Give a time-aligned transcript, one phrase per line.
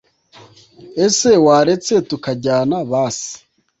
[1.05, 3.31] ese waretse tukajyana basi!’